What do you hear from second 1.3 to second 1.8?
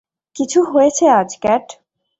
Cat?